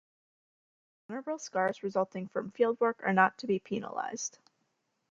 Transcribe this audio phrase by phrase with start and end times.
[1.07, 4.39] Honorable scars resulting from field work are not to be penalized.